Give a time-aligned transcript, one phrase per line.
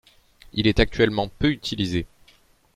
[0.53, 2.07] Il est actuellement peu utilisé.